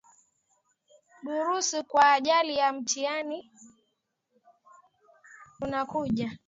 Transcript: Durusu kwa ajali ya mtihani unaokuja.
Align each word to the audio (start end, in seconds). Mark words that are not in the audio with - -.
Durusu 1.23 1.83
kwa 1.83 2.13
ajali 2.13 2.55
ya 2.57 2.73
mtihani 2.73 3.51
unaokuja. 5.61 6.37